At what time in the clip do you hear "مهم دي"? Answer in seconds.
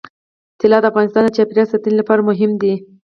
2.29-2.73